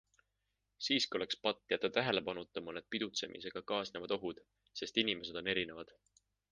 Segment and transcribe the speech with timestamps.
[0.85, 4.43] Siiski oleks patt jätta tähelepanuta mõned pidutsemisega kaasnevad ohud,
[4.83, 5.99] sest inimesed on erinevad.